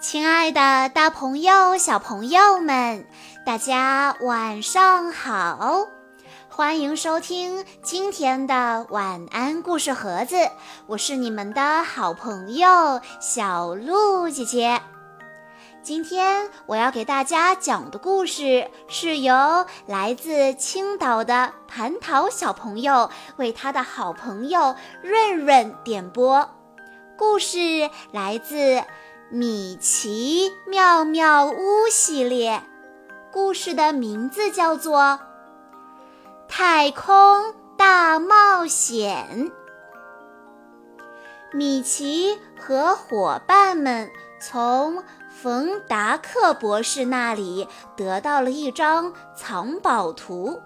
[0.00, 3.06] 亲爱的，大朋友、小朋友们，
[3.44, 5.86] 大家晚上好！
[6.48, 10.36] 欢迎收听今天的晚安故事盒子，
[10.86, 14.80] 我是你们的好朋友小鹿姐姐。
[15.82, 26.48] 今天我要给大家讲的故事是由来自青岛的蟠桃小朋友为他的好朋友润润点播，
[27.18, 28.82] 故事来自。
[29.32, 32.64] 米奇妙妙屋系列
[33.30, 34.98] 故事的名字叫做
[36.48, 39.52] 《太空大冒险》。
[41.52, 50.60] 米奇和伙伴们从冯达克博士那里得到了一张藏宝图，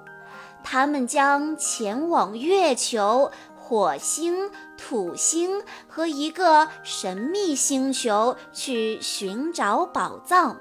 [0.63, 3.31] 他们将前往月球。
[3.67, 10.57] 火星、土星和一个神秘星球去寻找宝藏。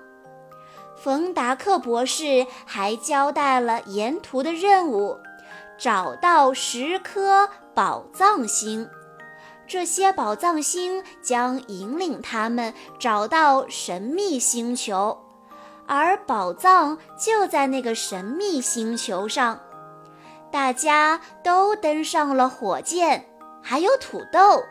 [0.96, 5.18] 冯达克博士还交代了沿途的任务：
[5.78, 8.90] 找到十颗宝藏星。
[9.68, 15.18] 这些宝藏星将引领他们找到神秘星球，
[15.88, 19.60] 而宝藏就在那个神秘星球上。
[20.52, 23.26] 大家都登上了火箭，
[23.64, 24.64] 还有土豆，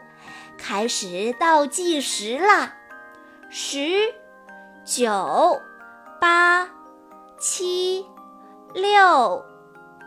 [0.58, 2.74] 开始倒计时啦！
[3.48, 4.14] 十、
[4.84, 5.60] 九、
[6.20, 6.68] 八、
[7.38, 8.06] 七、
[8.74, 9.44] 六、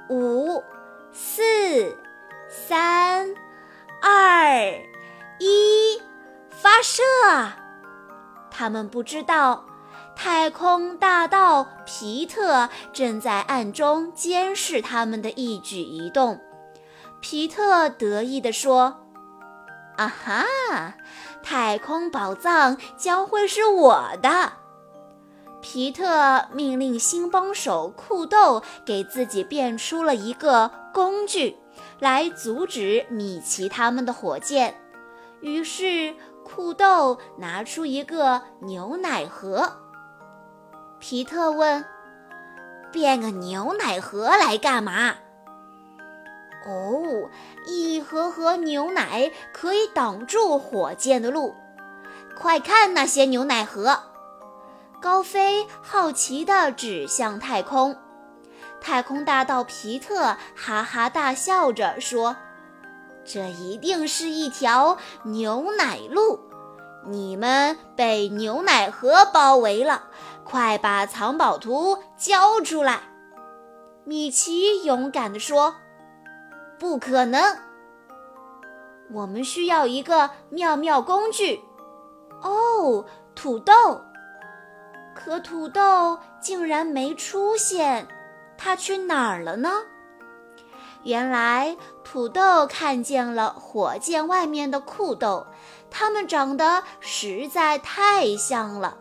[0.09, 0.63] 五、
[1.11, 1.97] 四、
[2.47, 3.33] 三、
[4.01, 4.55] 二、
[5.39, 6.01] 一，
[6.49, 7.03] 发射！
[8.49, 9.65] 他们不知道。
[10.15, 16.39] 太空大盗皮特正在暗中监视他们的一举一动。
[17.27, 18.97] 皮特得意地说
[19.97, 20.93] ：“啊哈，
[21.41, 24.53] 太空宝藏将会是我的！”
[25.59, 31.57] 皮特命令新帮手酷豆给自己变出了一个工具，
[31.97, 34.75] 来阻止米奇他们的火箭。
[35.41, 36.13] 于是，
[36.43, 39.77] 酷豆拿出一个牛奶盒。
[40.99, 41.83] 皮特问
[42.93, 45.15] ：“变个牛奶盒来干嘛
[46.65, 47.29] ？”“哦，
[47.65, 51.55] 一盒盒牛奶可以挡住火箭的路。
[52.37, 53.99] 快看那些牛奶盒！”
[55.01, 57.95] 高飞好奇地指向太空。
[58.81, 62.35] 太空大盗皮特哈哈大笑着说
[63.23, 66.39] ：“这一定是一条牛奶路。
[67.07, 70.09] 你们被牛奶盒包围了。”
[70.43, 73.01] 快把藏宝图交出来！
[74.03, 75.75] 米奇勇敢地说
[76.85, 77.57] ：“不可能，
[79.11, 81.59] 我们需要一个妙妙工具。”
[82.43, 83.03] 哦，
[83.33, 84.03] 土豆！
[85.15, 88.07] 可土豆竟然没出现，
[88.55, 89.71] 它去哪儿了呢？
[91.01, 95.47] 原来土豆看见了火箭外面的酷豆，
[95.89, 98.99] 它们长得实在太像了。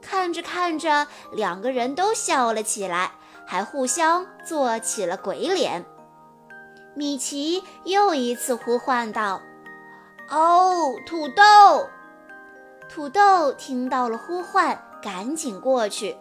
[0.00, 3.12] 看着看着，两个人都笑了起来，
[3.44, 5.84] 还互相做起了鬼脸。
[6.96, 9.42] 米奇又一次呼唤道
[10.30, 11.90] ：“哦，土豆！”
[12.88, 16.16] 土豆听到了呼唤，赶紧过去。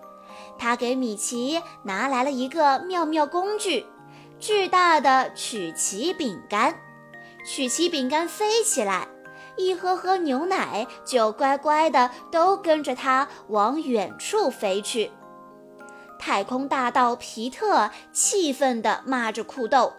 [0.57, 3.85] 他给米奇拿来了一个妙妙工具——
[4.37, 6.77] 巨大的曲奇饼干。
[7.47, 9.07] 曲奇饼干飞起来。
[9.55, 15.09] 一盒盒牛奶就乖乖的都跟着它往远处飞去。
[16.19, 19.93] 太空大盗皮特气愤地骂着酷豆：“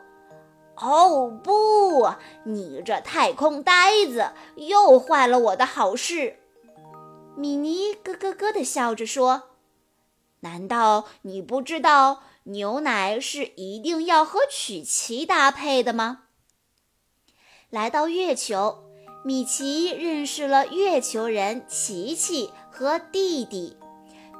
[0.76, 2.10] 哦不，
[2.44, 6.38] 你这太空呆子又坏了我的好事！”
[7.36, 9.50] 米妮咯咯咯地笑着说
[10.40, 16.24] ：“难道你不知道牛奶是一定要和曲奇搭配的吗？”
[17.70, 18.82] 来到月球。
[19.24, 23.76] 米奇认识了月球人琪琪和弟弟。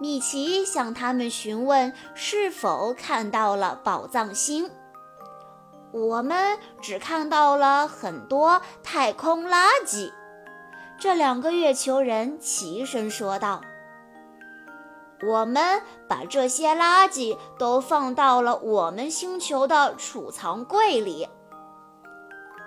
[0.01, 4.71] 米奇向他们询问是否看到了宝藏星。
[5.97, 10.13] 我们只看到了很多太空垃圾。
[10.99, 13.63] 这两个月球人齐声说道
[15.27, 21.27] ：“我们把这些垃圾都放到了我们星球的储藏柜里。”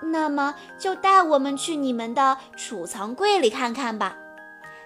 [0.02, 4.18] 那么就带我们去你们的储藏柜里看看吧，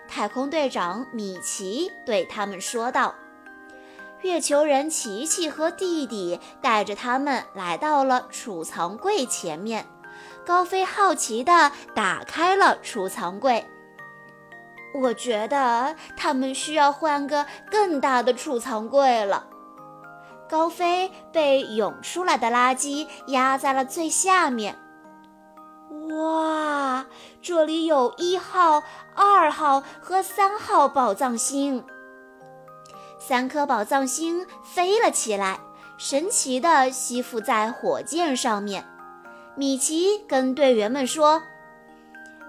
[0.10, 3.16] 太空队长米奇对他们说道。
[4.24, 9.86] 月球人琪琪和弟弟带着他们来到了储藏柜前面。
[10.46, 13.66] 高飞好奇地打开了储藏柜。
[15.02, 19.48] 我觉得他们需要换个更大的储藏柜了。
[20.50, 24.78] 高飞被涌出来的垃圾压在了最下面。
[26.10, 27.06] 哇，
[27.42, 28.84] 这里有一号、
[29.16, 31.84] 二号和三号宝藏星。
[33.26, 35.58] 三颗宝藏星飞了起来，
[35.98, 38.86] 神奇地吸附在火箭上面。
[39.56, 41.42] 米奇跟队员们说：“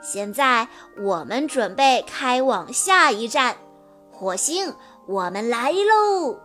[0.02, 0.66] 现在
[0.98, 3.56] 我们准备开往下一站，
[4.10, 4.74] 火星，
[5.06, 6.40] 我们来喽！”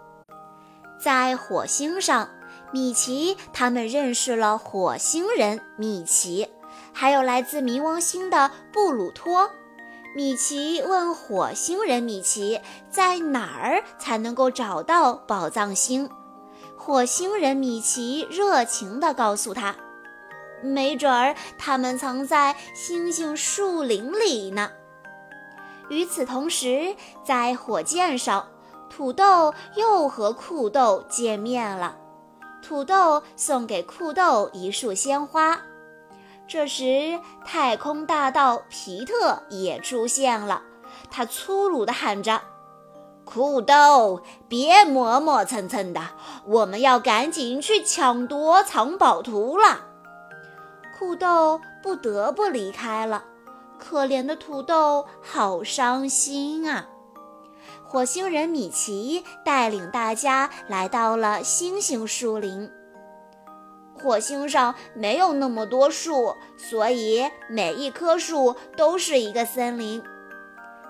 [1.02, 2.30] 在火星上，
[2.72, 6.48] 米奇他们认识了火星人米奇，
[6.94, 9.50] 还有来自冥王星的布鲁托。
[10.16, 12.60] 米奇问火星人米奇
[12.90, 16.10] 在哪儿才能够找到宝藏星。
[16.76, 19.76] 火星人米奇热情地告诉他。
[20.62, 24.72] 没准儿他们藏在星星树林里呢。
[25.90, 28.46] 与此同时，在火箭上，
[28.90, 31.96] 土豆又和酷豆见面了。
[32.62, 35.62] 土豆送给酷豆一束鲜花。
[36.50, 40.64] 这时，太空大盗皮特也出现了。
[41.12, 42.42] 他粗鲁地喊着
[43.24, 46.02] ：“酷豆，别磨磨蹭蹭的，
[46.48, 49.86] 我们要赶紧去抢夺藏宝图了。”
[50.98, 53.26] 酷豆不得不离开了，
[53.78, 56.88] 可怜的土豆好伤心啊！
[57.86, 62.72] 火星人米奇带领大家来到了星星树林。
[64.00, 70.02] 火星上没有那么多树，所以每一棵树都是一个森林。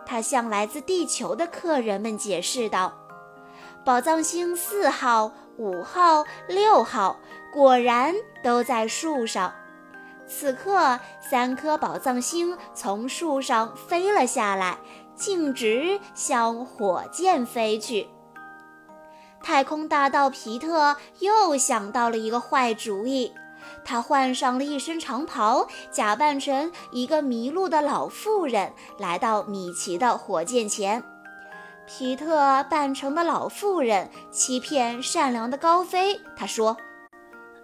[0.06, 2.94] 他向来自地球的客人们解释道
[3.84, 7.20] ：“宝藏星四号、五号、六号
[7.52, 9.54] 果然都在树上。”
[10.26, 14.78] 此刻，三颗宝藏星从树上飞了下来，
[15.16, 18.08] 径直向火箭飞去。
[19.42, 23.34] 太空大盗皮特又想到了一个坏主意，
[23.84, 31.04] 他换上了一身长袍，假扮成一个迷路的老妇人，来到米奇的火箭前。
[31.88, 36.78] 皮特扮成的老妇人欺骗善良的高飞，他说。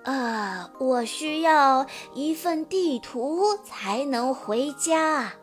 [0.04, 5.33] 啊，我需要一份地图才能回家。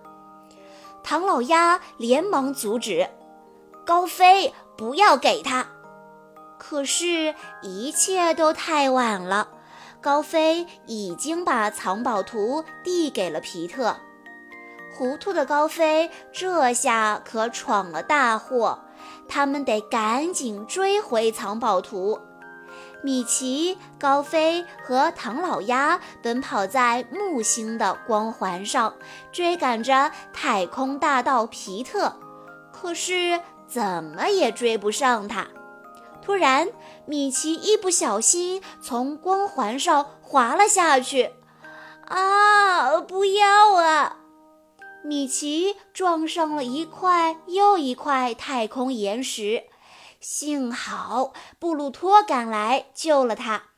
[1.03, 3.09] 唐老鸭连忙阻止
[3.85, 5.67] 高飞，不要给他。
[6.73, 9.47] 可是，一切都太晚了，
[10.01, 13.95] 高飞已经把藏宝图递给了皮特。
[14.97, 18.79] 糊涂的高飞这下可闯了大祸，
[19.29, 22.19] 他们得赶紧追回藏宝图。
[23.03, 28.95] 米奇、高飞和唐老鸭奔跑在木星的光环上，
[29.31, 32.17] 追赶着太空大盗皮特，
[32.73, 33.39] 可是
[33.69, 35.47] 怎么也追不上他。
[36.23, 36.69] 突然，
[37.05, 41.33] 米奇一不小心从光环上滑了下去。
[42.07, 43.01] 啊！
[43.01, 44.19] 不要啊！
[45.05, 49.65] 米奇撞上了一块又一块太空岩石。
[50.21, 53.71] 幸好布鲁托赶来救了他，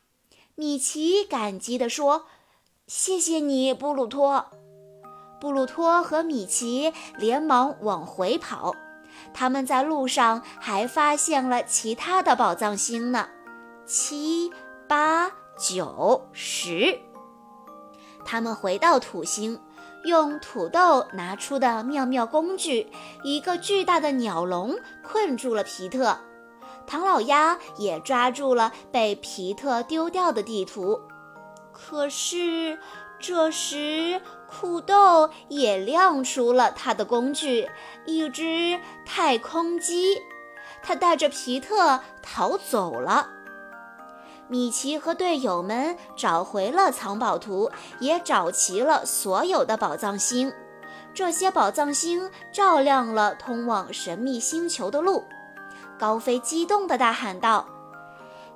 [0.55, 2.27] 米奇感激地说
[2.87, 4.51] ：“谢谢你，布鲁托。”
[5.41, 8.75] 布鲁托和米奇连忙往回跑，
[9.33, 13.29] 他们在路上还发现了其他的宝藏星呢，
[13.87, 14.53] 七、
[14.89, 16.99] 八、九、十。
[18.25, 19.61] 他们回到土星，
[20.05, 22.91] 用土豆拿出的妙妙工具——
[23.23, 26.19] 一个巨大的鸟笼，困住了皮特。
[26.87, 31.01] 唐老鸭也抓住了被皮特丢掉的地图，
[31.73, 32.79] 可是
[33.19, 34.21] 这时
[34.57, 37.69] 土豆也亮出了他的工具——
[38.07, 40.23] 一只太空机，
[40.81, 43.31] 他带着皮特逃走了。
[44.47, 47.69] 米奇和队友们找回了藏宝图，
[47.99, 50.53] 也找齐了所有的宝藏星，
[51.13, 55.25] 这些宝藏星照亮了通往神秘星球的路。
[55.99, 57.67] 高飞激动地大喊道：“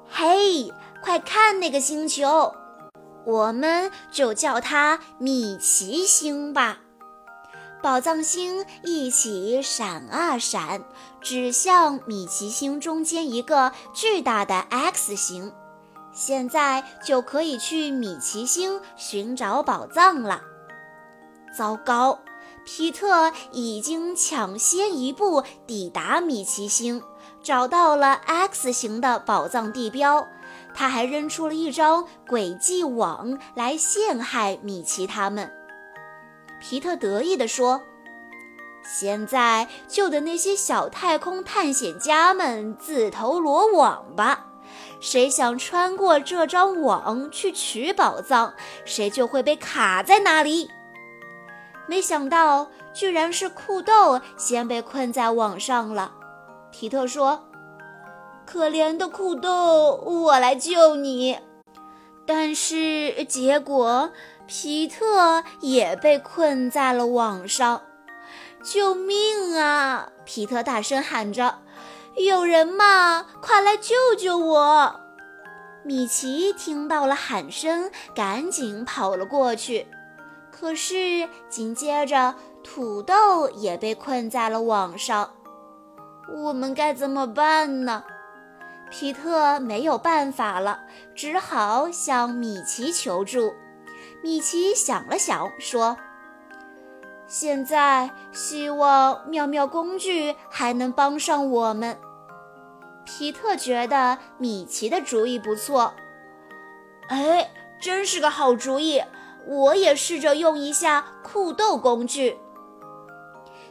[0.08, 2.54] 嘿，快看那个星球！
[3.28, 6.78] 我们就叫它米奇星吧。”
[7.82, 10.82] 宝藏星一起闪啊闪，
[11.20, 15.52] 指向米奇星中间一个巨大的 X 星。
[16.10, 20.40] 现在就可以去米奇星寻找宝藏了。
[21.56, 22.18] 糟糕，
[22.64, 27.02] 皮特已经抢先一步抵达米奇星。
[27.40, 30.26] 找到了 X 型的宝藏地标，
[30.78, 35.52] 他还扔出了一张诡计网来陷害米奇他们。
[36.60, 37.82] 皮特得意地说
[38.86, 44.46] ：“现在就等那些小太空探险家们自投罗网吧。
[45.00, 48.54] 谁想穿过这张网去取宝藏，
[48.84, 50.70] 谁就会被卡在那里。
[51.88, 56.12] 没想到，居然是酷豆先被困在网上了。
[56.70, 57.42] 皮特说
[58.50, 61.38] ：“可怜的酷豆，我来救你。”
[62.24, 64.10] 但是结果，
[64.46, 67.82] 皮特也被困在了网上。
[68.62, 70.10] 救命啊！
[70.24, 71.58] 皮特大声喊着。
[72.16, 73.26] 有人吗？
[73.42, 75.00] 快来救救我！
[75.84, 79.86] 米奇听到了喊声，赶紧跑了过去。
[80.50, 85.34] 可是紧接着，土豆也被困在了网上。
[86.44, 88.04] 我们该怎么办呢？
[88.90, 90.80] 皮特没有办法了，
[91.14, 93.54] 只好向米奇求助。
[94.22, 95.96] 米奇想了想，说。
[97.26, 101.98] 现在希望妙妙工具还能帮上我们。
[103.04, 105.92] 皮特觉得米奇的主意不错，
[107.08, 109.02] 哎，真是个好主意！
[109.46, 112.38] 我也试着用一下酷豆工具。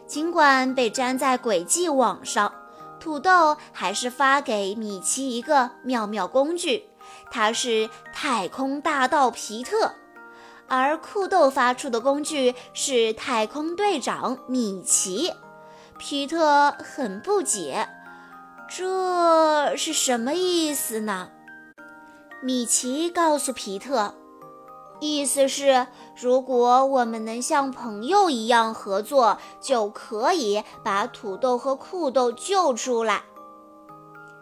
[0.06, 2.54] 尽管被粘在轨迹网上，
[3.08, 6.90] 土豆还是发给米奇一个妙妙工具，
[7.32, 9.94] 它是太空大盗皮特。
[10.68, 15.32] 而酷豆发出的工具是太空队长米奇，
[15.98, 17.88] 皮特很不解，
[18.68, 21.30] 这是什么意思呢？
[22.44, 24.16] 米奇告诉皮特，
[25.00, 33.24] 意思是如果我们能像朋友一样合作，就可以把土豆和酷豆救出来。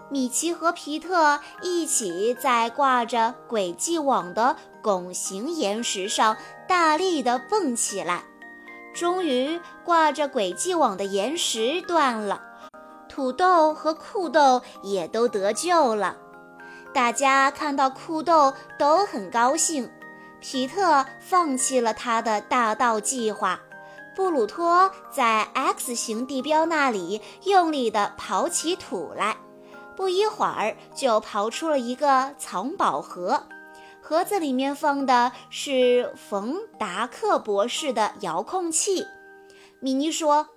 [0.10, 6.38] 米奇和皮特一起在挂着轨迹网的拱形岩石上
[6.70, 8.24] 大力地蹦起来，
[8.94, 12.40] 终于挂着轨迹网的岩石断了，
[13.10, 16.16] 土豆和酷豆也都得救了。
[16.94, 19.90] 大家看到酷豆都很高兴。
[20.48, 23.60] 皮特放弃了他的大盗计划，
[24.16, 29.38] 布鲁托在 X 型地标那里用力地刨起土来。
[29.96, 33.48] 不一会儿，就刨出了一个藏宝盒，
[34.00, 39.08] 盒子里面放的是冯达克博士的遥控器。
[39.80, 40.50] 米妮说：“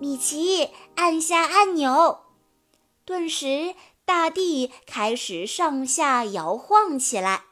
[0.00, 2.22] 米奇，按下按钮。”
[3.06, 7.44] 顿时，大地开始上下摇晃起来。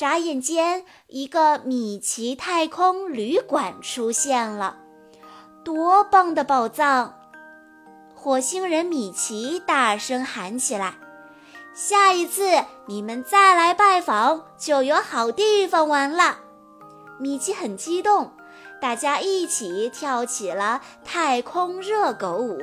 [0.00, 4.78] 眨眼间，一个米奇太空旅馆出现了。
[5.62, 7.12] 多棒的宝藏！
[8.14, 10.94] 火星人米奇大声喊起来
[11.76, 16.38] ：“下一次你们再来拜访，就有好地方玩了。”
[17.20, 18.32] 米奇很激动，
[18.80, 22.58] 大家一起跳起了太空热狗舞。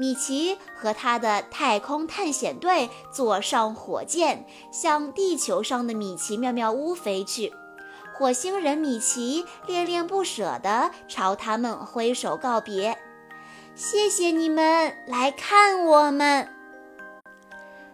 [0.00, 7.52] 米奇和他的太空探险队坐上火箭，向地球上的米奇妙妙屋飞去。
[8.16, 12.96] 火星人米奇恋恋不舍地朝他们挥手告别。
[13.74, 16.48] 谢谢你们来看我们。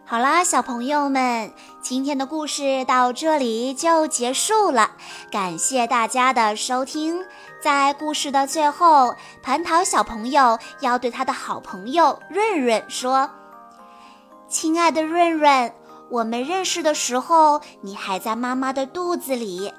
[0.05, 4.93] 好啦，小朋友们，今天的故事到这里就结束了。
[5.33, 7.25] 感谢大家的收听。
[7.67, 13.29] 在故事的最后，蟠桃小朋友要对他的好朋友润润说
[14.47, 15.75] ：“亲爱的润润，
[16.09, 19.75] 我们认识的时候，你还在妈妈的肚子里。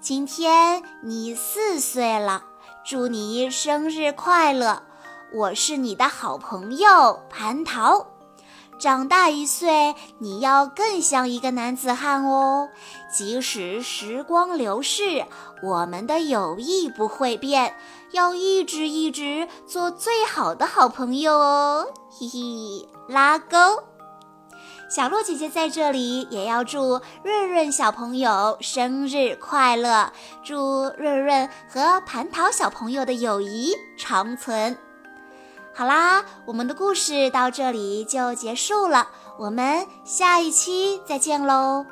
[0.00, 2.44] 今天你四岁了，
[2.86, 4.84] 祝你生日快乐！”
[5.34, 8.06] 我是你的好朋友蟠桃，
[8.78, 12.68] 长大一岁，你要更像一个男子汉哦。
[13.12, 15.24] 即使时光流逝，
[15.62, 17.76] 我们的友谊不会变，
[18.10, 21.86] 要一直一直做最好的好朋友哦。
[22.10, 23.56] 嘿嘿，拉钩。
[24.90, 30.12] 小洛姐姐在这里也要祝润润小朋友生日快乐，
[30.44, 34.76] 祝润润和蟠桃小朋友的友谊长存。
[35.76, 41.84] 好啦，我们的故事到这里就结束了，我们下一期再见喽。